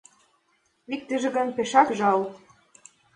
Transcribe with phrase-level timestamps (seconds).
[0.93, 2.21] Иктыже гын, пешак жал.